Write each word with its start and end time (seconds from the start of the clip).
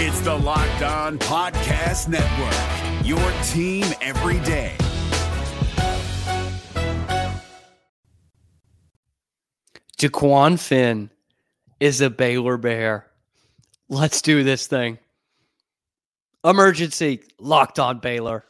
It's 0.00 0.20
the 0.20 0.32
Locked 0.32 0.82
On 0.82 1.18
Podcast 1.18 2.06
Network, 2.06 3.04
your 3.04 3.18
team 3.48 3.84
every 4.00 4.38
day. 4.46 4.76
DeQuan 9.98 10.60
Finn 10.60 11.10
is 11.80 12.00
a 12.00 12.10
Baylor 12.10 12.56
Bear. 12.56 13.08
Let's 13.88 14.22
do 14.22 14.44
this 14.44 14.68
thing. 14.68 14.98
Emergency, 16.44 17.24
locked 17.40 17.80
on 17.80 17.98
Baylor. 17.98 18.44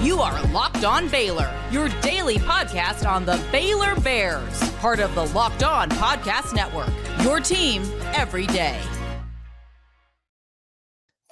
You 0.00 0.20
are 0.20 0.40
Locked 0.52 0.84
On 0.84 1.08
Baylor, 1.08 1.52
your 1.72 1.88
daily 2.02 2.36
podcast 2.36 3.04
on 3.04 3.24
the 3.24 3.42
Baylor 3.50 3.96
Bears, 3.96 4.70
part 4.74 5.00
of 5.00 5.12
the 5.16 5.24
Locked 5.24 5.64
On 5.64 5.90
Podcast 5.90 6.54
Network. 6.54 7.05
Your 7.22 7.40
team 7.40 7.82
every 8.14 8.46
day. 8.46 8.80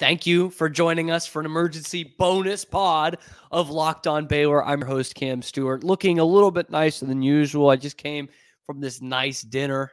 Thank 0.00 0.26
you 0.26 0.50
for 0.50 0.68
joining 0.68 1.10
us 1.10 1.26
for 1.26 1.38
an 1.38 1.46
emergency 1.46 2.14
bonus 2.18 2.64
pod 2.64 3.18
of 3.52 3.70
Locked 3.70 4.08
On 4.08 4.26
Baylor. 4.26 4.64
I'm 4.64 4.80
your 4.80 4.88
host, 4.88 5.14
Cam 5.14 5.40
Stewart, 5.40 5.84
looking 5.84 6.18
a 6.18 6.24
little 6.24 6.50
bit 6.50 6.68
nicer 6.68 7.06
than 7.06 7.22
usual. 7.22 7.70
I 7.70 7.76
just 7.76 7.96
came 7.96 8.28
from 8.66 8.80
this 8.80 9.00
nice 9.00 9.42
dinner 9.42 9.92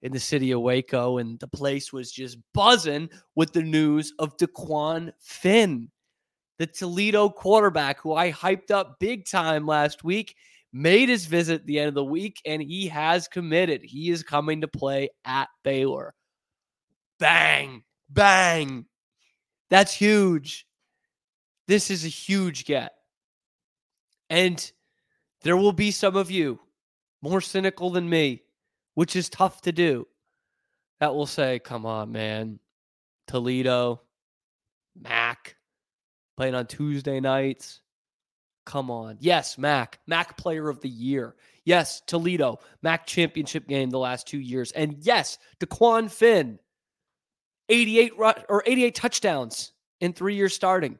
in 0.00 0.12
the 0.12 0.20
city 0.20 0.52
of 0.52 0.62
Waco, 0.62 1.18
and 1.18 1.38
the 1.40 1.48
place 1.48 1.92
was 1.92 2.10
just 2.10 2.38
buzzing 2.52 3.10
with 3.34 3.52
the 3.52 3.62
news 3.62 4.14
of 4.18 4.36
DeQuan 4.38 5.12
Finn, 5.20 5.90
the 6.58 6.66
Toledo 6.66 7.28
quarterback 7.28 8.00
who 8.00 8.14
I 8.14 8.32
hyped 8.32 8.70
up 8.70 8.98
big 8.98 9.26
time 9.26 9.66
last 9.66 10.04
week, 10.04 10.36
made 10.76 11.08
his 11.08 11.26
visit 11.26 11.60
at 11.60 11.66
the 11.66 11.78
end 11.78 11.88
of 11.88 11.94
the 11.94 12.04
week, 12.04 12.42
and 12.44 12.60
he 12.60 12.88
has 12.88 13.28
committed. 13.28 13.80
He 13.84 14.10
is 14.10 14.24
coming 14.24 14.60
to 14.62 14.68
play 14.68 15.10
at 15.24 15.48
Baylor. 15.62 16.14
Bang, 17.20 17.84
bang. 18.10 18.86
That's 19.70 19.94
huge. 19.94 20.66
This 21.68 21.90
is 21.90 22.04
a 22.04 22.08
huge 22.08 22.64
get. 22.64 22.92
And 24.28 24.70
there 25.42 25.56
will 25.56 25.72
be 25.72 25.92
some 25.92 26.16
of 26.16 26.30
you 26.30 26.58
more 27.22 27.40
cynical 27.40 27.90
than 27.90 28.10
me, 28.10 28.42
which 28.94 29.14
is 29.14 29.28
tough 29.28 29.62
to 29.62 29.72
do, 29.72 30.08
that 30.98 31.14
will 31.14 31.26
say, 31.26 31.60
come 31.60 31.86
on, 31.86 32.10
man. 32.12 32.58
Toledo, 33.28 34.02
MAC, 35.00 35.56
playing 36.36 36.54
on 36.54 36.66
Tuesday 36.66 37.20
nights. 37.20 37.80
Come 38.64 38.90
on. 38.90 39.16
Yes, 39.20 39.58
MAC, 39.58 39.98
MAC 40.06 40.36
player 40.36 40.68
of 40.68 40.80
the 40.80 40.88
year. 40.88 41.34
Yes, 41.64 42.02
Toledo, 42.06 42.60
MAC 42.82 43.06
championship 43.06 43.66
game 43.68 43.90
the 43.90 43.98
last 43.98 44.26
two 44.26 44.40
years. 44.40 44.72
And 44.72 44.96
yes, 45.00 45.38
DeQuan 45.60 46.10
Finn, 46.10 46.58
88 47.68 48.12
or 48.18 48.62
88 48.66 48.94
touchdowns 48.94 49.72
in 50.00 50.12
three 50.12 50.34
years 50.34 50.54
starting. 50.54 50.98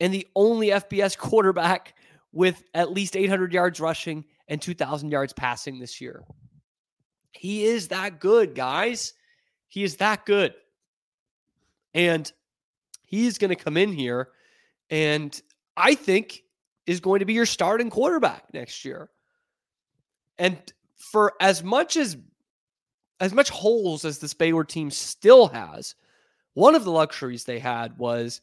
And 0.00 0.12
the 0.12 0.26
only 0.34 0.68
FBS 0.68 1.16
quarterback 1.16 1.94
with 2.32 2.62
at 2.74 2.92
least 2.92 3.16
800 3.16 3.52
yards 3.52 3.80
rushing 3.80 4.24
and 4.48 4.60
2,000 4.60 5.10
yards 5.10 5.32
passing 5.32 5.78
this 5.78 6.00
year. 6.00 6.24
He 7.32 7.64
is 7.64 7.88
that 7.88 8.20
good, 8.20 8.54
guys. 8.54 9.14
He 9.68 9.84
is 9.84 9.96
that 9.96 10.26
good. 10.26 10.54
And 11.94 12.30
he's 13.04 13.38
going 13.38 13.50
to 13.50 13.56
come 13.56 13.76
in 13.76 13.92
here 13.92 14.28
and 14.90 15.40
I 15.76 15.94
think 15.94 16.42
is 16.86 17.00
going 17.00 17.20
to 17.20 17.24
be 17.24 17.32
your 17.32 17.46
starting 17.46 17.90
quarterback 17.90 18.44
next 18.52 18.84
year. 18.84 19.08
And 20.38 20.58
for 20.96 21.34
as 21.40 21.62
much 21.62 21.96
as 21.96 22.16
as 23.20 23.32
much 23.32 23.48
holes 23.48 24.04
as 24.04 24.18
this 24.18 24.34
Baylor 24.34 24.64
team 24.64 24.90
still 24.90 25.46
has, 25.48 25.94
one 26.54 26.74
of 26.74 26.84
the 26.84 26.90
luxuries 26.90 27.44
they 27.44 27.58
had 27.58 27.96
was 27.96 28.40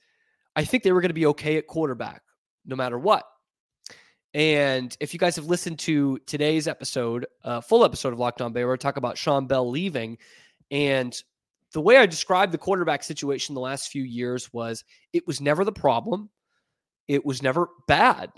I 0.56 0.64
think 0.64 0.84
they 0.84 0.92
were 0.92 1.02
going 1.02 1.10
to 1.10 1.14
be 1.14 1.28
okay 1.28 1.58
at 1.58 1.68
quarterback 1.68 2.24
no 2.66 2.76
matter 2.76 2.98
what. 2.98 3.26
And 4.34 4.96
if 5.00 5.14
you 5.14 5.20
guys 5.20 5.36
have 5.36 5.46
listened 5.46 5.80
to 5.80 6.18
today's 6.20 6.68
episode, 6.68 7.26
uh, 7.44 7.60
full 7.60 7.84
episode 7.84 8.14
of 8.14 8.20
Locked 8.20 8.42
On 8.42 8.54
Baylor, 8.54 8.78
talk 8.78 8.98
about 8.98 9.18
Sean 9.18 9.46
Bell 9.46 9.70
leaving. 9.70 10.18
And 10.70 11.14
the 11.74 11.82
way 11.82 11.98
I 11.98 12.06
described 12.06 12.54
the 12.54 12.58
quarterback 12.58 13.04
situation 13.04 13.56
the 13.56 13.62
last 13.62 13.90
few 13.90 14.04
years 14.04 14.52
was 14.54 14.86
it 15.12 15.28
was 15.28 15.42
never 15.42 15.66
the 15.66 15.72
problem. 15.72 16.30
It 17.12 17.26
was 17.26 17.44
never 17.44 17.68
bad. 17.90 18.32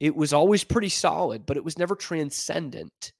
It 0.00 0.16
was 0.16 0.32
always 0.32 0.64
pretty 0.64 0.88
solid, 0.88 1.46
but 1.46 1.56
it 1.56 1.64
was 1.64 1.78
never 1.78 1.94
transcendent. 1.94 3.12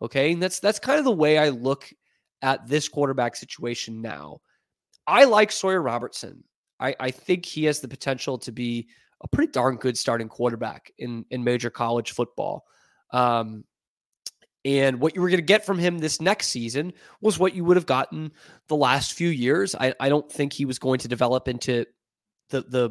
Okay. 0.00 0.32
And 0.32 0.42
that's 0.42 0.60
that's 0.60 0.78
kind 0.78 0.98
of 0.98 1.04
the 1.04 1.12
way 1.12 1.36
I 1.36 1.50
look 1.50 1.92
at 2.40 2.66
this 2.66 2.88
quarterback 2.88 3.36
situation 3.36 4.00
now. 4.00 4.38
I 5.06 5.24
like 5.24 5.52
Sawyer 5.52 5.82
Robertson. 5.82 6.42
I, 6.80 6.94
I 6.98 7.10
think 7.10 7.44
he 7.44 7.64
has 7.64 7.80
the 7.80 7.88
potential 7.88 8.38
to 8.38 8.50
be 8.50 8.88
a 9.20 9.28
pretty 9.28 9.52
darn 9.52 9.76
good 9.76 9.98
starting 9.98 10.30
quarterback 10.30 10.90
in 10.96 11.26
in 11.30 11.44
major 11.44 11.68
college 11.68 12.12
football. 12.12 12.64
Um, 13.12 13.64
and 14.64 15.00
what 15.00 15.14
you 15.14 15.20
were 15.20 15.28
going 15.28 15.36
to 15.36 15.42
get 15.42 15.66
from 15.66 15.78
him 15.78 15.98
this 15.98 16.18
next 16.18 16.46
season 16.46 16.94
was 17.20 17.38
what 17.38 17.54
you 17.54 17.62
would 17.64 17.76
have 17.76 17.84
gotten 17.84 18.32
the 18.68 18.76
last 18.76 19.12
few 19.12 19.28
years. 19.28 19.74
I, 19.74 19.92
I 20.00 20.08
don't 20.08 20.32
think 20.32 20.54
he 20.54 20.64
was 20.64 20.78
going 20.78 21.00
to 21.00 21.08
develop 21.08 21.46
into 21.46 21.84
the 22.48 22.62
the 22.62 22.90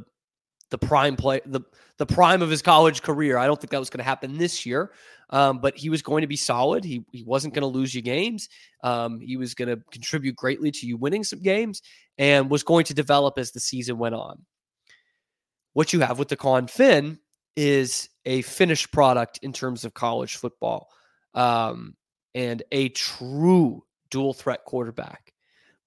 the 0.69 0.77
prime 0.77 1.15
play 1.15 1.41
the 1.45 1.61
the 1.97 2.05
prime 2.05 2.41
of 2.41 2.49
his 2.49 2.61
college 2.61 3.01
career. 3.01 3.37
I 3.37 3.47
don't 3.47 3.59
think 3.59 3.71
that 3.71 3.79
was 3.79 3.89
going 3.89 3.99
to 3.99 4.03
happen 4.03 4.37
this 4.37 4.65
year. 4.65 4.91
Um, 5.29 5.59
but 5.59 5.75
he 5.75 5.89
was 5.89 6.01
going 6.01 6.21
to 6.21 6.27
be 6.27 6.37
solid. 6.37 6.85
He 6.85 7.05
he 7.11 7.23
wasn't 7.23 7.53
going 7.53 7.63
to 7.63 7.67
lose 7.67 7.93
you 7.93 8.01
games. 8.01 8.47
Um, 8.83 9.19
he 9.19 9.35
was 9.35 9.53
going 9.55 9.67
to 9.67 9.81
contribute 9.91 10.35
greatly 10.35 10.71
to 10.71 10.87
you 10.87 10.95
winning 10.97 11.23
some 11.23 11.41
games, 11.41 11.81
and 12.17 12.49
was 12.49 12.63
going 12.63 12.85
to 12.85 12.93
develop 12.93 13.37
as 13.37 13.51
the 13.51 13.59
season 13.59 13.97
went 13.97 14.15
on. 14.15 14.45
What 15.73 15.91
you 15.91 15.99
have 15.99 16.17
with 16.17 16.29
DeQuan 16.29 16.69
Finn 16.69 17.19
is 17.55 18.09
a 18.25 18.41
finished 18.43 18.91
product 18.91 19.39
in 19.41 19.51
terms 19.51 19.83
of 19.83 19.93
college 19.93 20.37
football, 20.37 20.89
um, 21.33 21.95
and 22.33 22.63
a 22.71 22.89
true 22.89 23.83
dual 24.09 24.33
threat 24.33 24.63
quarterback. 24.63 25.33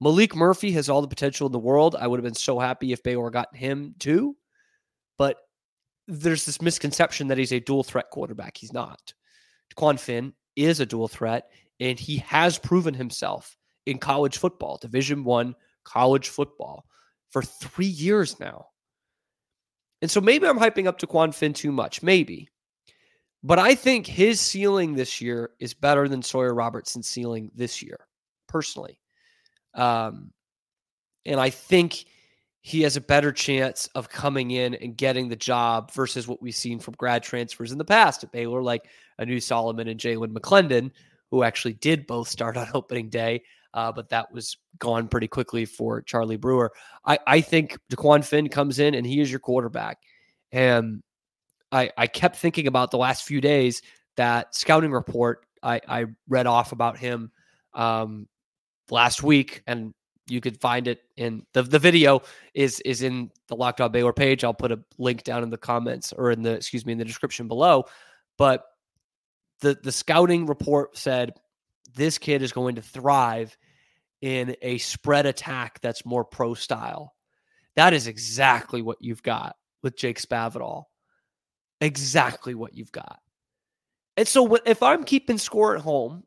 Malik 0.02 0.34
Murphy 0.34 0.72
has 0.72 0.88
all 0.88 1.02
the 1.02 1.08
potential 1.08 1.46
in 1.46 1.52
the 1.52 1.58
world. 1.58 1.96
I 1.98 2.06
would 2.06 2.18
have 2.18 2.24
been 2.24 2.34
so 2.34 2.58
happy 2.58 2.92
if 2.92 3.02
Baylor 3.02 3.30
got 3.30 3.54
him 3.54 3.94
too. 3.98 4.36
But 5.20 5.36
there's 6.08 6.46
this 6.46 6.62
misconception 6.62 7.28
that 7.28 7.36
he's 7.36 7.52
a 7.52 7.60
dual 7.60 7.82
threat 7.82 8.08
quarterback. 8.08 8.56
He's 8.56 8.72
not. 8.72 9.12
DeQuan 9.76 10.00
Finn 10.00 10.32
is 10.56 10.80
a 10.80 10.86
dual 10.86 11.08
threat, 11.08 11.50
and 11.78 12.00
he 12.00 12.16
has 12.16 12.58
proven 12.58 12.94
himself 12.94 13.54
in 13.84 13.98
college 13.98 14.38
football, 14.38 14.78
Division 14.78 15.22
One 15.22 15.54
college 15.84 16.30
football, 16.30 16.86
for 17.28 17.42
three 17.42 17.84
years 17.84 18.40
now. 18.40 18.68
And 20.00 20.10
so 20.10 20.22
maybe 20.22 20.46
I'm 20.46 20.58
hyping 20.58 20.86
up 20.86 20.98
DeQuan 20.98 21.34
Finn 21.34 21.52
too 21.52 21.70
much, 21.70 22.02
maybe. 22.02 22.48
But 23.42 23.58
I 23.58 23.74
think 23.74 24.06
his 24.06 24.40
ceiling 24.40 24.94
this 24.94 25.20
year 25.20 25.50
is 25.60 25.74
better 25.74 26.08
than 26.08 26.22
Sawyer 26.22 26.54
Robertson's 26.54 27.10
ceiling 27.10 27.50
this 27.54 27.82
year, 27.82 28.06
personally. 28.48 28.98
Um, 29.74 30.32
and 31.26 31.38
I 31.38 31.50
think 31.50 32.06
he 32.62 32.82
has 32.82 32.96
a 32.96 33.00
better 33.00 33.32
chance 33.32 33.88
of 33.94 34.10
coming 34.10 34.50
in 34.50 34.74
and 34.74 34.96
getting 34.96 35.28
the 35.28 35.36
job 35.36 35.92
versus 35.92 36.28
what 36.28 36.42
we've 36.42 36.54
seen 36.54 36.78
from 36.78 36.94
grad 36.98 37.22
transfers 37.22 37.72
in 37.72 37.78
the 37.78 37.84
past 37.84 38.22
at 38.22 38.32
Baylor, 38.32 38.62
like 38.62 38.88
Anu 39.18 39.40
Solomon 39.40 39.88
and 39.88 39.98
Jalan 39.98 40.32
McClendon, 40.32 40.90
who 41.30 41.42
actually 41.42 41.74
did 41.74 42.06
both 42.06 42.28
start 42.28 42.56
on 42.56 42.68
opening 42.74 43.08
day, 43.08 43.42
uh, 43.72 43.90
but 43.90 44.10
that 44.10 44.30
was 44.32 44.58
gone 44.78 45.08
pretty 45.08 45.28
quickly 45.28 45.64
for 45.64 46.02
Charlie 46.02 46.36
Brewer. 46.36 46.72
I, 47.04 47.18
I 47.26 47.40
think 47.40 47.78
DeQuan 47.90 48.24
Finn 48.24 48.48
comes 48.48 48.78
in 48.78 48.94
and 48.94 49.06
he 49.06 49.20
is 49.20 49.30
your 49.30 49.40
quarterback. 49.40 49.98
And 50.52 51.02
I, 51.72 51.90
I 51.96 52.06
kept 52.08 52.36
thinking 52.36 52.66
about 52.66 52.90
the 52.90 52.98
last 52.98 53.24
few 53.24 53.40
days 53.40 53.80
that 54.16 54.54
scouting 54.54 54.90
report 54.90 55.46
I, 55.62 55.80
I 55.88 56.06
read 56.28 56.46
off 56.46 56.72
about 56.72 56.98
him 56.98 57.30
um, 57.74 58.26
last 58.90 59.22
week, 59.22 59.62
and 59.66 59.94
you 60.30 60.40
could 60.40 60.60
find 60.60 60.88
it 60.88 61.02
in 61.16 61.44
the 61.52 61.62
the 61.62 61.78
video 61.78 62.22
is 62.54 62.80
is 62.80 63.02
in 63.02 63.30
the 63.48 63.56
Locked 63.56 63.80
On 63.80 63.90
Baylor 63.90 64.12
page. 64.12 64.44
I'll 64.44 64.54
put 64.54 64.72
a 64.72 64.80
link 64.98 65.24
down 65.24 65.42
in 65.42 65.50
the 65.50 65.58
comments 65.58 66.12
or 66.12 66.30
in 66.30 66.42
the 66.42 66.52
excuse 66.52 66.86
me 66.86 66.92
in 66.92 66.98
the 66.98 67.04
description 67.04 67.48
below. 67.48 67.84
But 68.38 68.64
the 69.60 69.78
the 69.82 69.92
scouting 69.92 70.46
report 70.46 70.96
said 70.96 71.34
this 71.94 72.18
kid 72.18 72.42
is 72.42 72.52
going 72.52 72.76
to 72.76 72.82
thrive 72.82 73.56
in 74.20 74.56
a 74.62 74.78
spread 74.78 75.26
attack 75.26 75.80
that's 75.80 76.04
more 76.04 76.24
pro 76.24 76.54
style. 76.54 77.14
That 77.76 77.92
is 77.92 78.06
exactly 78.06 78.82
what 78.82 78.98
you've 79.00 79.22
got 79.22 79.56
with 79.82 79.96
Jake 79.96 80.20
Spavital. 80.20 80.84
Exactly 81.80 82.54
what 82.54 82.74
you've 82.74 82.92
got. 82.92 83.20
And 84.16 84.28
so 84.28 84.56
if 84.66 84.82
I'm 84.82 85.04
keeping 85.04 85.38
score 85.38 85.74
at 85.74 85.80
home, 85.80 86.24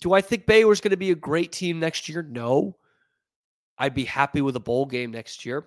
do 0.00 0.12
I 0.12 0.20
think 0.20 0.46
Baylor's 0.46 0.80
going 0.80 0.92
to 0.92 0.96
be 0.96 1.10
a 1.10 1.16
great 1.16 1.52
team 1.52 1.80
next 1.80 2.08
year? 2.08 2.22
No. 2.22 2.76
I'd 3.82 3.94
be 3.94 4.04
happy 4.04 4.40
with 4.42 4.54
a 4.54 4.60
bowl 4.60 4.86
game 4.86 5.10
next 5.10 5.44
year. 5.44 5.66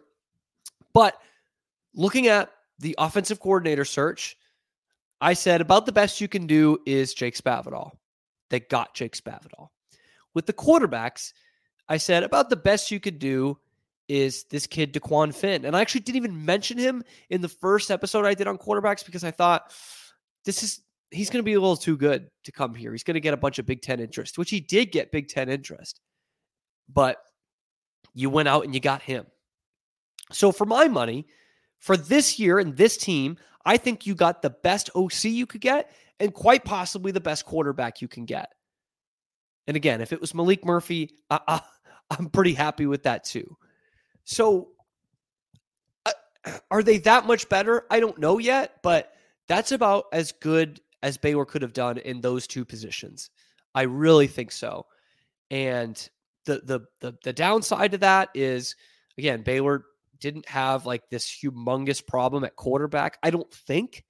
But 0.93 1.19
looking 1.93 2.27
at 2.27 2.49
the 2.79 2.95
offensive 2.97 3.41
coordinator 3.41 3.83
search, 3.83 4.37
I 5.19 5.33
said 5.33 5.59
about 5.59 5.85
the 5.85 5.91
best 5.91 6.21
you 6.21 6.29
can 6.29 6.47
do 6.47 6.77
is 6.85 7.13
Jake 7.13 7.35
Spavital. 7.35 7.91
They 8.49 8.61
got 8.61 8.93
Jake 8.93 9.17
Spavital. 9.17 9.67
with 10.33 10.45
the 10.45 10.53
quarterbacks, 10.53 11.33
I 11.89 11.97
said 11.97 12.23
about 12.23 12.49
the 12.49 12.55
best 12.55 12.89
you 12.89 13.01
could 13.01 13.19
do 13.19 13.57
is 14.07 14.45
this 14.45 14.65
kid 14.65 14.93
DeQuan 14.93 15.35
Finn. 15.35 15.65
And 15.65 15.75
I 15.75 15.81
actually 15.81 16.01
didn't 16.01 16.17
even 16.17 16.45
mention 16.45 16.77
him 16.77 17.03
in 17.29 17.41
the 17.41 17.49
first 17.49 17.91
episode 17.91 18.25
I 18.25 18.33
did 18.33 18.47
on 18.47 18.57
quarterbacks 18.57 19.05
because 19.05 19.25
I 19.25 19.31
thought 19.31 19.73
this 20.45 20.63
is 20.63 20.81
he's 21.11 21.29
going 21.29 21.43
to 21.43 21.45
be 21.45 21.55
a 21.55 21.59
little 21.59 21.75
too 21.75 21.97
good 21.97 22.29
to 22.45 22.53
come 22.53 22.75
here. 22.75 22.93
He's 22.93 23.03
going 23.03 23.15
to 23.15 23.19
get 23.19 23.33
a 23.33 23.37
bunch 23.37 23.59
of 23.59 23.65
Big 23.65 23.81
10 23.81 23.99
interest, 23.99 24.37
which 24.37 24.51
he 24.51 24.61
did 24.61 24.93
get 24.93 25.11
Big 25.11 25.27
10 25.27 25.49
interest. 25.49 25.99
But 26.87 27.17
you 28.15 28.31
went 28.31 28.47
out 28.47 28.63
and 28.63 28.73
you 28.73 28.79
got 28.79 29.03
him. 29.03 29.27
So 30.31 30.51
for 30.51 30.65
my 30.65 30.87
money, 30.87 31.27
for 31.77 31.95
this 31.95 32.39
year 32.39 32.57
and 32.57 32.75
this 32.75 32.97
team, 32.97 33.37
I 33.65 33.77
think 33.77 34.07
you 34.07 34.15
got 34.15 34.41
the 34.41 34.49
best 34.49 34.89
OC 34.95 35.25
you 35.25 35.45
could 35.45 35.61
get 35.61 35.91
and 36.19 36.33
quite 36.33 36.63
possibly 36.63 37.11
the 37.11 37.19
best 37.19 37.45
quarterback 37.45 38.01
you 38.01 38.07
can 38.07 38.25
get. 38.25 38.51
And 39.67 39.75
again, 39.75 40.01
if 40.01 40.13
it 40.13 40.21
was 40.21 40.33
Malik 40.33 40.65
Murphy, 40.65 41.11
I, 41.29 41.39
I, 41.47 41.61
I'm 42.17 42.29
pretty 42.29 42.53
happy 42.53 42.85
with 42.85 43.03
that 43.03 43.23
too. 43.23 43.57
So, 44.23 44.69
uh, 46.05 46.11
are 46.71 46.83
they 46.83 46.99
that 46.99 47.27
much 47.27 47.49
better? 47.49 47.85
I 47.91 47.99
don't 47.99 48.17
know 48.17 48.37
yet, 48.37 48.81
but 48.81 49.11
that's 49.47 49.71
about 49.71 50.05
as 50.13 50.31
good 50.31 50.79
as 51.03 51.17
Baylor 51.17 51.45
could 51.45 51.61
have 51.61 51.73
done 51.73 51.97
in 51.99 52.21
those 52.21 52.47
two 52.47 52.65
positions. 52.65 53.29
I 53.73 53.83
really 53.83 54.27
think 54.27 54.51
so. 54.51 54.85
And 55.51 56.09
the 56.45 56.61
the 56.65 56.79
the, 57.01 57.17
the 57.23 57.33
downside 57.33 57.91
to 57.91 57.97
that 57.99 58.29
is 58.33 58.75
again, 59.17 59.43
Baylor 59.43 59.85
didn't 60.19 60.47
have 60.47 60.85
like 60.85 61.09
this 61.09 61.27
humongous 61.27 62.05
problem 62.05 62.43
at 62.43 62.55
quarterback. 62.55 63.17
I 63.23 63.29
don't 63.29 63.51
think. 63.53 64.03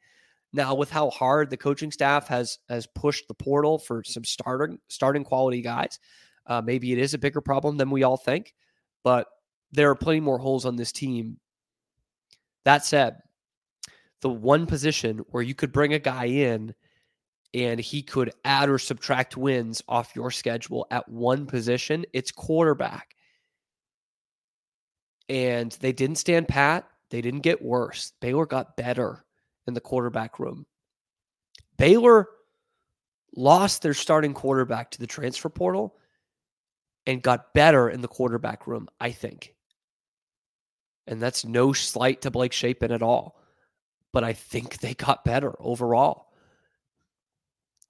Now, 0.54 0.74
with 0.74 0.90
how 0.90 1.10
hard 1.10 1.50
the 1.50 1.58
coaching 1.58 1.92
staff 1.92 2.28
has 2.30 2.60
has 2.70 2.88
pushed 2.88 3.28
the 3.28 3.34
portal 3.34 3.78
for 3.78 4.04
some 4.04 4.24
starting 4.24 4.80
starting 4.88 5.24
quality 5.24 5.62
guys, 5.62 6.00
uh, 6.48 6.62
maybe 6.62 6.94
it 6.94 7.00
is 7.00 7.14
a 7.14 7.20
bigger 7.20 7.42
problem 7.42 7.78
than 7.78 7.90
we 7.90 8.04
all 8.04 8.18
think. 8.18 8.54
But 9.04 9.28
there 9.72 9.90
are 9.90 9.96
plenty 9.96 10.22
more 10.22 10.38
holes 10.38 10.66
on 10.66 10.78
this 10.78 10.92
team. 10.92 11.40
That 12.64 12.86
said, 12.86 13.18
the 14.22 14.30
one 14.30 14.66
position 14.66 15.20
where 15.30 15.44
you 15.44 15.54
could 15.54 15.72
bring 15.72 15.94
a 15.94 16.00
guy 16.00 16.26
in 16.26 16.74
and 17.54 17.80
he 17.80 18.02
could 18.02 18.32
add 18.44 18.70
or 18.70 18.78
subtract 18.78 19.38
wins 19.38 19.82
off 19.88 20.16
your 20.16 20.32
schedule 20.32 20.88
at 20.92 21.08
one 21.08 21.46
position, 21.46 22.06
it's 22.14 22.32
quarterback. 22.32 23.16
And 25.30 25.72
they 25.80 25.92
didn't 25.92 26.18
stand 26.18 26.48
pat. 26.48 26.88
They 27.10 27.22
didn't 27.22 27.42
get 27.42 27.62
worse. 27.62 28.14
Baylor 28.20 28.46
got 28.46 28.78
better 28.78 29.26
in 29.68 29.74
the 29.74 29.82
quarterback 29.82 30.40
room. 30.40 30.66
Baylor 31.78 32.28
lost 33.36 33.82
their 33.82 33.94
starting 33.94 34.34
quarterback 34.34 34.92
to 34.92 35.00
the 35.00 35.08
transfer 35.08 35.50
portal 35.50 35.96
and 37.06 37.22
got 37.22 37.54
better 37.54 37.90
in 37.90 38.02
the 38.02 38.08
quarterback 38.08 38.68
room, 38.68 38.88
I 39.00 39.12
think. 39.12 39.54
And 41.08 41.22
that's 41.22 41.46
no 41.46 41.74
slight 41.74 42.22
to 42.22 42.32
Blake 42.32 42.54
Shapen 42.54 42.92
at 42.92 43.04
all. 43.04 43.40
But 44.12 44.24
I 44.24 44.34
think 44.34 44.80
they 44.80 44.94
got 44.94 45.26
better 45.26 45.54
overall. 45.60 46.25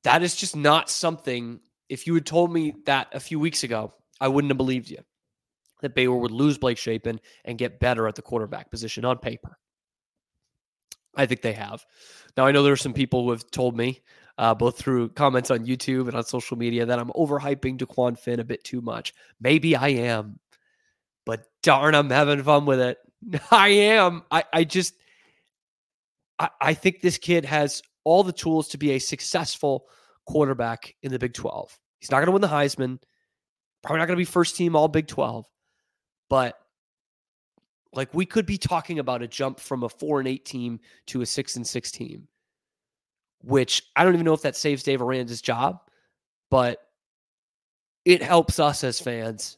That 0.06 0.22
is 0.22 0.36
just 0.36 0.56
not 0.56 0.88
something, 0.92 1.60
if 1.90 2.06
you 2.06 2.13
had 2.13 2.28
told 2.28 2.54
me 2.54 2.75
that 2.86 3.07
a 3.12 3.19
few 3.19 3.40
weeks 3.40 3.63
ago, 3.63 3.92
I 4.22 4.28
wouldn't 4.28 4.52
have 4.52 4.57
believed 4.57 4.88
you 4.88 5.00
that 5.81 5.96
Baylor 5.96 6.16
would 6.16 6.31
lose 6.31 6.60
Blake 6.60 6.78
Shapen 6.78 7.19
and 7.44 7.57
get 7.57 7.80
better 7.80 8.07
at 8.07 8.13
the 8.13 8.22
quarterback 8.22 8.69
position 8.69 9.04
on 9.04 9.18
paper. 9.18 9.57
I 11.16 11.25
think 11.25 11.42
they 11.42 11.54
have. 11.54 11.84
Now, 12.38 12.46
I 12.46 12.52
know 12.52 12.62
there 12.62 12.74
are 12.74 12.78
some 12.78 12.94
people 12.94 13.24
who 13.24 13.31
have 13.31 13.50
told 13.50 13.75
me, 13.75 14.02
uh, 14.38 14.54
both 14.54 14.78
through 14.78 15.10
comments 15.10 15.50
on 15.50 15.66
YouTube 15.66 16.07
and 16.07 16.16
on 16.16 16.24
social 16.24 16.56
media, 16.56 16.86
that 16.86 17.00
I'm 17.00 17.10
overhyping 17.10 17.80
DeQuan 17.80 18.16
Finn 18.19 18.40
a 18.40 18.44
bit 18.44 18.63
too 18.63 18.81
much. 18.81 19.12
Maybe 19.40 19.75
I 19.75 19.88
am, 19.88 20.40
but 21.25 21.46
darn, 21.63 21.96
I'm 21.96 22.12
having 22.12 22.44
fun 22.44 22.68
with 22.68 22.80
it. 22.80 23.00
I 23.52 23.69
am. 23.69 24.22
I, 24.30 24.44
I 24.54 24.63
just, 24.66 24.94
I, 26.38 26.50
I 26.62 26.74
think 26.75 27.02
this 27.02 27.18
kid 27.18 27.44
has 27.46 27.81
all 28.06 28.24
the 28.24 28.31
tools 28.31 28.69
to 28.69 28.78
be 28.78 28.92
a 28.92 29.00
successful 29.00 29.88
quarterback 30.25 30.96
in 31.04 31.12
the 31.12 31.19
Big 31.19 31.34
12. 31.34 31.78
He's 32.00 32.12
not 32.12 32.18
going 32.18 32.28
to 32.28 32.31
win 32.31 32.42
the 32.42 32.48
Heisman, 32.48 33.00
probably 33.84 34.00
not 34.00 34.06
going 34.06 34.18
to 34.18 34.22
be 34.22 34.25
first 34.25 34.56
team 34.56 34.75
all 34.75 34.88
Big 34.88 35.07
12, 35.07 35.46
but 36.30 36.57
like 37.94 38.13
we 38.13 38.25
could 38.25 38.46
be 38.46 38.57
talking 38.57 39.00
about 39.00 39.22
a 39.22 39.28
jump 39.28 39.60
from 39.60 39.84
a 39.84 39.90
four 39.90 40.19
and 40.19 40.28
eight 40.28 40.46
team 40.46 40.80
to 41.07 41.22
a 41.22 41.25
six 41.25 41.56
and 41.56 41.66
six 41.66 41.92
team, 41.92 42.28
which 43.42 43.84
I 43.96 44.04
don't 44.04 44.13
even 44.13 44.25
know 44.25 44.34
if 44.34 44.42
that 44.44 44.56
saves 44.56 44.84
Dave 44.84 45.02
Aranda's 45.02 45.42
job, 45.42 45.80
but 46.52 46.80
it 48.04 48.22
helps 48.22 48.60
us 48.60 48.84
as 48.84 49.00
fans. 49.00 49.57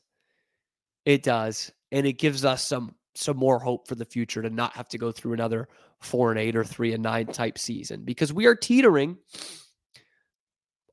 It 1.06 1.24
does. 1.24 1.72
And 1.92 2.06
it 2.06 2.14
gives 2.14 2.46
us 2.46 2.64
some 2.64 2.96
some 3.18 3.38
more 3.38 3.60
hope 3.60 3.88
for 3.88 3.96
the 3.96 4.06
future 4.06 4.42
to 4.42 4.50
not 4.50 4.74
have 4.74 4.88
to 4.90 4.98
go 4.98 5.12
through 5.12 5.34
another 5.34 5.68
four 6.00 6.32
and 6.32 6.40
eight 6.40 6.56
or 6.56 6.64
three 6.64 6.94
and 6.94 7.04
nine 7.04 7.28
type 7.28 7.58
season 7.58 8.04
because 8.04 8.32
we 8.32 8.46
are 8.46 8.56
teetering 8.56 9.18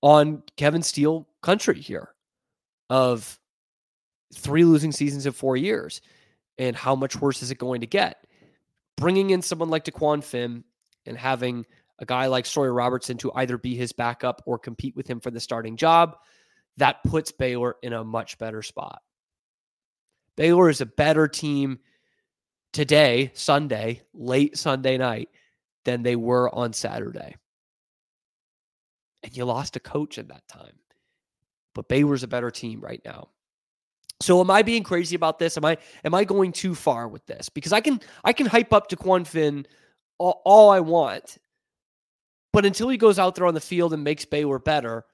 on 0.02 0.42
Kevin 0.56 0.82
Steele 0.82 1.28
country 1.42 1.80
here 1.80 2.10
of 2.90 3.38
three 4.34 4.64
losing 4.64 4.92
seasons 4.92 5.26
in 5.26 5.32
four 5.32 5.56
years 5.56 6.00
and 6.58 6.76
how 6.76 6.94
much 6.94 7.20
worse 7.20 7.42
is 7.42 7.50
it 7.50 7.58
going 7.58 7.80
to 7.80 7.86
get? 7.86 8.26
Bringing 8.96 9.30
in 9.30 9.42
someone 9.42 9.70
like 9.70 9.84
DeQuan 9.84 10.22
Finn 10.22 10.64
and 11.06 11.18
having 11.18 11.66
a 11.98 12.06
guy 12.06 12.26
like 12.26 12.46
Sawyer 12.46 12.72
Robertson 12.72 13.16
to 13.18 13.32
either 13.34 13.58
be 13.58 13.74
his 13.74 13.92
backup 13.92 14.42
or 14.46 14.58
compete 14.58 14.96
with 14.96 15.06
him 15.06 15.20
for 15.20 15.30
the 15.30 15.40
starting 15.40 15.76
job, 15.76 16.16
that 16.76 17.02
puts 17.04 17.32
Baylor 17.32 17.76
in 17.82 17.92
a 17.92 18.04
much 18.04 18.38
better 18.38 18.62
spot. 18.62 19.00
Baylor 20.36 20.68
is 20.68 20.80
a 20.80 20.86
better 20.86 21.28
team 21.28 21.78
today, 22.74 23.30
Sunday, 23.32 24.02
late 24.12 24.58
Sunday 24.58 24.98
night, 24.98 25.30
than 25.86 26.02
they 26.02 26.16
were 26.16 26.54
on 26.54 26.74
Saturday. 26.74 27.36
And 29.22 29.34
you 29.34 29.46
lost 29.46 29.76
a 29.76 29.80
coach 29.80 30.18
in 30.18 30.28
that 30.28 30.46
time. 30.48 30.74
But 31.74 31.88
Baylor's 31.88 32.22
a 32.22 32.28
better 32.28 32.50
team 32.50 32.80
right 32.80 33.00
now. 33.04 33.28
So 34.20 34.40
am 34.40 34.50
I 34.50 34.62
being 34.62 34.82
crazy 34.82 35.16
about 35.16 35.38
this? 35.38 35.56
Am 35.56 35.64
I 35.64 35.78
am 36.04 36.14
I 36.14 36.24
going 36.24 36.52
too 36.52 36.74
far 36.74 37.08
with 37.08 37.24
this? 37.26 37.48
Because 37.48 37.72
I 37.72 37.80
can 37.80 38.00
I 38.22 38.32
can 38.32 38.46
hype 38.46 38.72
up 38.72 38.88
DeQuan 38.88 39.26
Finn 39.26 39.66
all, 40.18 40.42
all 40.44 40.70
I 40.70 40.80
want, 40.80 41.38
but 42.52 42.64
until 42.64 42.88
he 42.88 42.96
goes 42.96 43.18
out 43.18 43.34
there 43.34 43.46
on 43.46 43.54
the 43.54 43.60
field 43.60 43.92
and 43.92 44.04
makes 44.04 44.24
Baylor 44.24 44.60
better, 44.60 45.04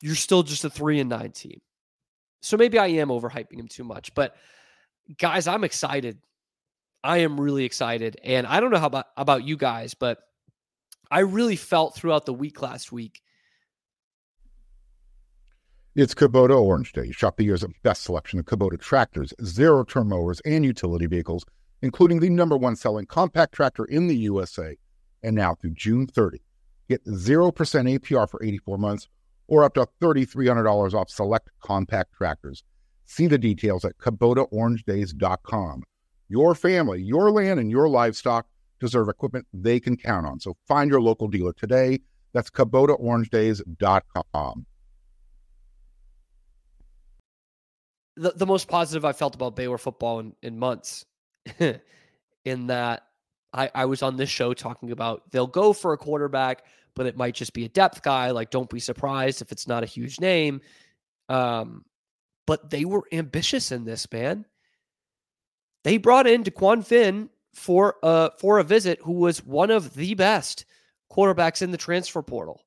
you're 0.00 0.14
still 0.14 0.44
just 0.44 0.64
a 0.64 0.70
three 0.70 1.00
and 1.00 1.10
nine 1.10 1.32
team. 1.32 1.60
So 2.42 2.56
maybe 2.56 2.78
I 2.78 2.86
am 2.86 3.08
overhyping 3.08 3.58
him 3.58 3.66
too 3.66 3.82
much. 3.82 4.14
But 4.14 4.36
guys, 5.18 5.48
I'm 5.48 5.64
excited. 5.64 6.18
I 7.04 7.18
am 7.18 7.40
really 7.40 7.64
excited, 7.64 8.18
and 8.22 8.46
I 8.46 8.60
don't 8.60 8.70
know 8.70 8.78
how 8.78 8.86
about 8.86 9.06
about 9.16 9.44
you 9.44 9.56
guys, 9.56 9.94
but 9.94 10.18
I 11.10 11.20
really 11.20 11.56
felt 11.56 11.94
throughout 11.94 12.26
the 12.26 12.34
week 12.34 12.62
last 12.62 12.92
week 12.92 13.22
it's 15.94 16.14
Kubota 16.14 16.58
Orange 16.58 16.92
Day. 16.92 17.10
Shop 17.10 17.36
the 17.36 17.44
year's 17.44 17.64
best 17.82 18.04
selection 18.04 18.38
of 18.38 18.46
Kubota 18.46 18.80
tractors, 18.80 19.34
zero 19.44 19.84
turn 19.84 20.08
mowers, 20.08 20.40
and 20.40 20.64
utility 20.64 21.04
vehicles, 21.04 21.44
including 21.82 22.20
the 22.20 22.30
number 22.30 22.56
one 22.56 22.76
selling 22.76 23.04
compact 23.04 23.54
tractor 23.54 23.84
in 23.84 24.06
the 24.06 24.16
USA. 24.16 24.76
And 25.22 25.36
now 25.36 25.54
through 25.54 25.72
June 25.72 26.06
30, 26.06 26.40
get 26.88 27.04
0% 27.04 27.52
APR 27.52 28.30
for 28.30 28.42
84 28.42 28.78
months 28.78 29.08
or 29.48 29.64
up 29.64 29.74
to 29.74 29.86
$3,300 30.00 30.94
off 30.94 31.10
select 31.10 31.50
compact 31.60 32.14
tractors. 32.14 32.64
See 33.04 33.26
the 33.26 33.36
details 33.36 33.84
at 33.84 33.98
KubotaOrangeDays.com. 33.98 35.82
Your 36.32 36.54
family, 36.54 37.02
your 37.02 37.30
land, 37.30 37.60
and 37.60 37.70
your 37.70 37.90
livestock 37.90 38.46
deserve 38.80 39.10
equipment 39.10 39.46
they 39.52 39.78
can 39.78 39.98
count 39.98 40.26
on. 40.26 40.40
So 40.40 40.56
find 40.66 40.90
your 40.90 41.02
local 41.02 41.28
dealer 41.28 41.52
today. 41.52 41.98
That's 42.32 42.48
KubotaOrangeDays.com. 42.48 44.66
the, 48.16 48.32
the 48.34 48.46
most 48.46 48.68
positive 48.68 49.04
I 49.04 49.12
felt 49.12 49.34
about 49.34 49.56
Baylor 49.56 49.78
football 49.78 50.20
in, 50.20 50.34
in 50.42 50.58
months. 50.58 51.04
in 52.44 52.66
that 52.68 53.02
I, 53.52 53.70
I 53.74 53.84
was 53.86 54.02
on 54.02 54.16
this 54.16 54.28
show 54.28 54.54
talking 54.54 54.92
about 54.92 55.30
they'll 55.30 55.46
go 55.46 55.72
for 55.72 55.92
a 55.92 55.98
quarterback, 55.98 56.64
but 56.94 57.06
it 57.06 57.16
might 57.16 57.34
just 57.34 57.52
be 57.52 57.64
a 57.64 57.68
depth 57.68 58.02
guy. 58.02 58.30
Like, 58.30 58.50
don't 58.50 58.70
be 58.70 58.80
surprised 58.80 59.42
if 59.42 59.52
it's 59.52 59.66
not 59.66 59.82
a 59.82 59.86
huge 59.86 60.20
name. 60.20 60.60
Um, 61.28 61.84
but 62.46 62.70
they 62.70 62.84
were 62.84 63.04
ambitious 63.12 63.72
in 63.72 63.84
this, 63.84 64.10
man. 64.10 64.44
They 65.84 65.96
brought 65.96 66.26
in 66.26 66.44
DeQuan 66.44 66.84
Finn 66.84 67.28
for 67.54 67.96
uh 68.02 68.30
for 68.38 68.58
a 68.58 68.64
visit 68.64 68.98
who 69.02 69.12
was 69.12 69.44
one 69.44 69.70
of 69.70 69.94
the 69.94 70.14
best 70.14 70.64
quarterbacks 71.10 71.62
in 71.62 71.70
the 71.70 71.76
transfer 71.76 72.22
portal. 72.22 72.64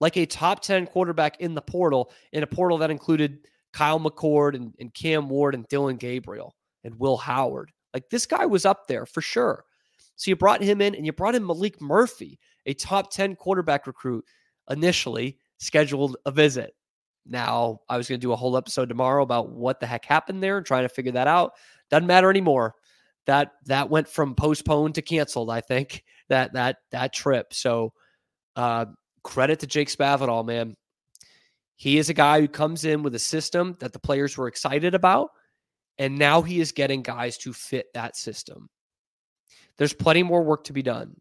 Like 0.00 0.16
a 0.16 0.26
top 0.26 0.60
10 0.60 0.86
quarterback 0.86 1.40
in 1.40 1.54
the 1.54 1.62
portal, 1.62 2.12
in 2.32 2.44
a 2.44 2.46
portal 2.46 2.78
that 2.78 2.90
included 2.90 3.40
Kyle 3.72 3.98
McCord 3.98 4.54
and, 4.54 4.72
and 4.78 4.94
Cam 4.94 5.28
Ward 5.28 5.54
and 5.56 5.66
Dillon 5.66 5.96
Gabriel 5.96 6.54
and 6.84 6.94
Will 7.00 7.16
Howard. 7.16 7.72
Like 7.92 8.08
this 8.08 8.26
guy 8.26 8.46
was 8.46 8.64
up 8.64 8.86
there 8.86 9.06
for 9.06 9.20
sure. 9.20 9.64
So 10.14 10.30
you 10.30 10.36
brought 10.36 10.62
him 10.62 10.80
in 10.80 10.94
and 10.94 11.04
you 11.04 11.12
brought 11.12 11.34
in 11.34 11.46
Malik 11.46 11.80
Murphy, 11.80 12.38
a 12.66 12.74
top 12.74 13.10
10 13.10 13.36
quarterback 13.36 13.86
recruit, 13.86 14.24
initially 14.70 15.38
scheduled 15.58 16.16
a 16.26 16.30
visit. 16.30 16.74
Now, 17.26 17.80
I 17.88 17.96
was 17.96 18.08
going 18.08 18.20
to 18.20 18.26
do 18.26 18.32
a 18.32 18.36
whole 18.36 18.56
episode 18.56 18.88
tomorrow 18.88 19.22
about 19.22 19.50
what 19.50 19.80
the 19.80 19.86
heck 19.86 20.04
happened 20.04 20.42
there 20.42 20.56
and 20.56 20.66
trying 20.66 20.84
to 20.84 20.88
figure 20.88 21.12
that 21.12 21.26
out. 21.26 21.52
Doesn't 21.90 22.06
matter 22.06 22.30
anymore. 22.30 22.74
That 23.26 23.52
that 23.66 23.90
went 23.90 24.08
from 24.08 24.34
postponed 24.34 24.94
to 24.96 25.02
canceled, 25.02 25.50
I 25.50 25.60
think. 25.60 26.04
That 26.28 26.52
that 26.52 26.76
that 26.90 27.14
trip. 27.14 27.54
So 27.54 27.94
uh 28.54 28.84
credit 29.22 29.60
to 29.60 29.66
Jake 29.66 29.88
Spavital, 29.88 30.44
man. 30.44 30.76
He 31.76 31.96
is 31.96 32.10
a 32.10 32.14
guy 32.14 32.42
who 32.42 32.48
comes 32.48 32.84
in 32.84 33.02
with 33.02 33.14
a 33.14 33.18
system 33.18 33.78
that 33.80 33.94
the 33.94 33.98
players 33.98 34.36
were 34.36 34.46
excited 34.46 34.94
about, 34.94 35.30
and 35.96 36.18
now 36.18 36.42
he 36.42 36.60
is 36.60 36.72
getting 36.72 37.00
guys 37.00 37.38
to 37.38 37.54
fit 37.54 37.86
that 37.94 38.14
system. 38.14 38.68
There's 39.78 39.94
plenty 39.94 40.22
more 40.22 40.42
work 40.42 40.64
to 40.64 40.74
be 40.74 40.82
done. 40.82 41.16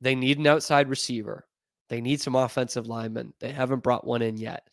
They 0.00 0.14
need 0.14 0.38
an 0.38 0.46
outside 0.46 0.88
receiver. 0.88 1.44
They 1.88 2.00
need 2.00 2.20
some 2.20 2.36
offensive 2.36 2.86
linemen. 2.86 3.32
They 3.40 3.50
haven't 3.50 3.82
brought 3.82 4.06
one 4.06 4.22
in 4.22 4.36
yet. 4.36 4.68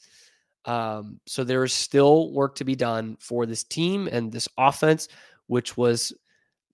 Um, 0.66 1.20
so 1.26 1.44
there 1.44 1.64
is 1.64 1.74
still 1.74 2.32
work 2.32 2.56
to 2.56 2.64
be 2.64 2.76
done 2.76 3.18
for 3.20 3.46
this 3.46 3.64
team 3.64 4.08
and 4.12 4.32
this 4.32 4.48
offense, 4.58 5.08
which 5.48 5.76
was 5.76 6.14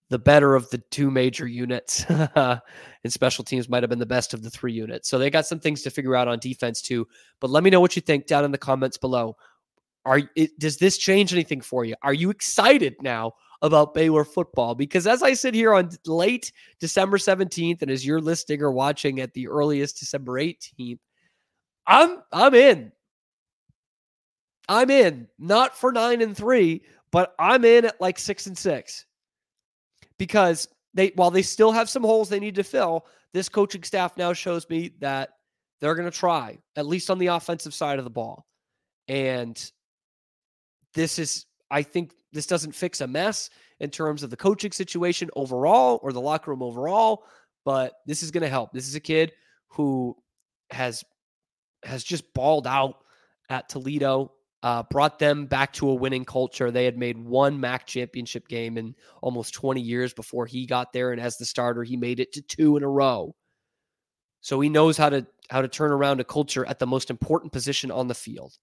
the 0.09 0.19
better 0.19 0.55
of 0.55 0.69
the 0.69 0.77
two 0.77 1.11
major 1.11 1.47
units. 1.47 2.05
and 2.09 2.61
special 3.07 3.43
teams 3.43 3.69
might 3.69 3.83
have 3.83 3.89
been 3.89 3.99
the 3.99 4.05
best 4.05 4.33
of 4.33 4.43
the 4.43 4.49
three 4.49 4.73
units. 4.73 5.09
So 5.09 5.17
they 5.17 5.29
got 5.29 5.45
some 5.45 5.59
things 5.59 5.81
to 5.83 5.89
figure 5.89 6.15
out 6.15 6.27
on 6.27 6.39
defense 6.39 6.81
too. 6.81 7.07
But 7.39 7.49
let 7.49 7.63
me 7.63 7.69
know 7.69 7.81
what 7.81 7.95
you 7.95 8.01
think 8.01 8.27
down 8.27 8.45
in 8.45 8.51
the 8.51 8.57
comments 8.57 8.97
below. 8.97 9.35
Are 10.05 10.21
it, 10.35 10.57
does 10.57 10.77
this 10.77 10.97
change 10.97 11.33
anything 11.33 11.59
for 11.59 11.83
you? 11.83 11.95
Are 12.01 12.13
you 12.13 12.29
excited 12.29 12.95
now 13.01 13.33
about 13.61 13.93
Baylor 13.93 14.23
football? 14.23 14.73
Because 14.73 15.05
as 15.05 15.21
I 15.21 15.33
sit 15.33 15.53
here 15.53 15.73
on 15.73 15.89
late 16.05 16.53
December 16.79 17.17
17th, 17.17 17.81
and 17.81 17.91
as 17.91 18.05
you're 18.05 18.21
listening 18.21 18.61
or 18.61 18.71
watching 18.71 19.19
at 19.19 19.33
the 19.33 19.49
earliest 19.49 19.99
December 19.99 20.39
18th, 20.39 20.99
I'm 21.87 22.19
I'm 22.31 22.53
in. 22.53 22.93
I'm 24.67 24.89
in. 24.89 25.27
Not 25.39 25.77
for 25.77 25.91
nine 25.91 26.21
and 26.21 26.35
three, 26.35 26.83
but 27.11 27.33
I'm 27.39 27.65
in 27.65 27.85
at 27.85 28.01
like 28.01 28.19
six 28.19 28.47
and 28.47 28.57
six 28.57 29.05
because 30.17 30.67
they 30.93 31.11
while 31.15 31.31
they 31.31 31.41
still 31.41 31.71
have 31.71 31.89
some 31.89 32.03
holes 32.03 32.29
they 32.29 32.39
need 32.39 32.55
to 32.55 32.63
fill, 32.63 33.05
this 33.33 33.49
coaching 33.49 33.83
staff 33.83 34.17
now 34.17 34.33
shows 34.33 34.67
me 34.69 34.91
that 34.99 35.29
they're 35.79 35.95
going 35.95 36.09
to 36.09 36.17
try 36.17 36.57
at 36.75 36.87
least 36.87 37.09
on 37.09 37.19
the 37.19 37.27
offensive 37.27 37.73
side 37.73 37.99
of 37.99 38.05
the 38.05 38.11
ball. 38.11 38.45
And 39.07 39.71
this 40.93 41.19
is 41.19 41.45
I 41.69 41.83
think 41.83 42.13
this 42.33 42.47
doesn't 42.47 42.73
fix 42.73 43.01
a 43.01 43.07
mess 43.07 43.49
in 43.79 43.89
terms 43.89 44.23
of 44.23 44.29
the 44.29 44.37
coaching 44.37 44.71
situation 44.71 45.29
overall 45.35 45.99
or 46.01 46.11
the 46.11 46.21
locker 46.21 46.51
room 46.51 46.63
overall, 46.63 47.23
but 47.63 47.93
this 48.05 48.23
is 48.23 48.31
going 48.31 48.43
to 48.43 48.49
help. 48.49 48.71
This 48.73 48.87
is 48.87 48.95
a 48.95 48.99
kid 48.99 49.31
who 49.69 50.15
has 50.71 51.03
has 51.83 52.03
just 52.03 52.33
balled 52.33 52.67
out 52.67 53.03
at 53.49 53.69
Toledo 53.69 54.31
uh, 54.67 54.83
brought 54.91 55.17
them 55.17 55.45
back 55.45 55.71
to 55.71 55.89
a 55.89 55.93
winning 55.93 56.25
culture. 56.25 56.71
They 56.71 56.83
had 56.83 56.97
made 56.97 57.17
one 57.17 57.57
MAC 57.57 57.87
championship 57.87 58.49
game 58.49 58.77
in 58.77 58.95
almost 59.21 59.53
20 59.53 59.79
years 59.79 60.13
before 60.13 60.45
he 60.45 60.65
got 60.65 60.91
there, 60.91 61.13
and 61.13 61.21
as 61.21 61.37
the 61.37 61.45
starter, 61.45 61.85
he 61.85 61.95
made 61.95 62.19
it 62.19 62.33
to 62.33 62.41
two 62.41 62.75
in 62.75 62.83
a 62.83 62.89
row. 62.89 63.33
So 64.41 64.59
he 64.59 64.67
knows 64.67 64.97
how 64.97 65.09
to 65.09 65.25
how 65.49 65.61
to 65.61 65.69
turn 65.69 65.93
around 65.93 66.19
a 66.19 66.25
culture 66.25 66.65
at 66.65 66.79
the 66.79 66.85
most 66.85 67.09
important 67.09 67.53
position 67.53 67.91
on 67.91 68.09
the 68.09 68.13
field. 68.13 68.57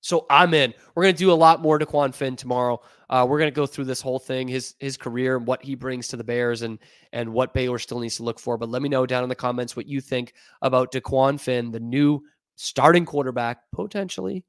So 0.00 0.24
I'm 0.30 0.54
in. 0.54 0.72
We're 0.94 1.02
going 1.02 1.14
to 1.14 1.18
do 1.18 1.30
a 1.30 1.34
lot 1.34 1.60
more 1.60 1.78
DeQuan 1.78 2.14
Finn 2.14 2.36
tomorrow. 2.36 2.80
Uh, 3.10 3.26
we're 3.28 3.38
going 3.38 3.52
to 3.52 3.54
go 3.54 3.66
through 3.66 3.84
this 3.84 4.00
whole 4.00 4.18
thing, 4.18 4.48
his 4.48 4.76
his 4.78 4.96
career 4.96 5.36
and 5.36 5.46
what 5.46 5.62
he 5.62 5.74
brings 5.74 6.08
to 6.08 6.16
the 6.16 6.24
Bears, 6.24 6.62
and 6.62 6.78
and 7.12 7.34
what 7.34 7.52
Baylor 7.52 7.78
still 7.78 8.00
needs 8.00 8.16
to 8.16 8.22
look 8.22 8.40
for. 8.40 8.56
But 8.56 8.70
let 8.70 8.80
me 8.80 8.88
know 8.88 9.04
down 9.04 9.24
in 9.24 9.28
the 9.28 9.34
comments 9.34 9.76
what 9.76 9.86
you 9.86 10.00
think 10.00 10.32
about 10.62 10.90
DeQuan 10.90 11.38
Finn, 11.38 11.70
the 11.70 11.80
new 11.80 12.22
starting 12.60 13.06
quarterback 13.06 13.62
potentially 13.72 14.44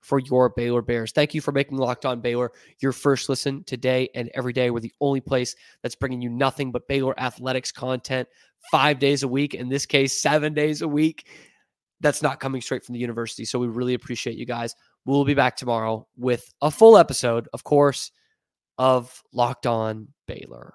for 0.00 0.20
your 0.20 0.50
Baylor 0.50 0.80
Bears. 0.80 1.10
Thank 1.10 1.34
you 1.34 1.40
for 1.40 1.50
making 1.50 1.76
Locked 1.76 2.06
On 2.06 2.20
Baylor 2.20 2.52
your 2.80 2.92
first 2.92 3.28
listen 3.28 3.64
today 3.64 4.08
and 4.14 4.30
every 4.34 4.52
day. 4.52 4.70
We're 4.70 4.78
the 4.78 4.92
only 5.00 5.20
place 5.20 5.56
that's 5.82 5.96
bringing 5.96 6.22
you 6.22 6.30
nothing 6.30 6.70
but 6.70 6.86
Baylor 6.86 7.18
athletics 7.18 7.72
content 7.72 8.28
five 8.70 9.00
days 9.00 9.24
a 9.24 9.28
week. 9.28 9.54
In 9.54 9.68
this 9.68 9.86
case, 9.86 10.12
seven 10.16 10.54
days 10.54 10.82
a 10.82 10.88
week. 10.88 11.26
That's 12.00 12.22
not 12.22 12.38
coming 12.38 12.60
straight 12.60 12.84
from 12.84 12.92
the 12.92 13.00
university. 13.00 13.44
So 13.44 13.58
we 13.58 13.66
really 13.66 13.94
appreciate 13.94 14.36
you 14.36 14.46
guys. 14.46 14.76
We'll 15.04 15.24
be 15.24 15.34
back 15.34 15.56
tomorrow 15.56 16.06
with 16.16 16.48
a 16.62 16.70
full 16.70 16.96
episode, 16.96 17.48
of 17.52 17.64
course, 17.64 18.12
of 18.78 19.20
Locked 19.32 19.66
On 19.66 20.08
Baylor. 20.28 20.74